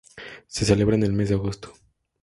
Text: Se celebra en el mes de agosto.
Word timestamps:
Se 0.47 0.65
celebra 0.65 0.95
en 0.95 1.03
el 1.03 1.13
mes 1.13 1.29
de 1.29 1.35
agosto. 1.35 1.75